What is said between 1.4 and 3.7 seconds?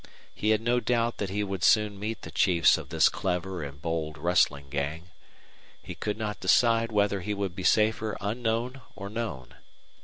would soon meet the chiefs of this clever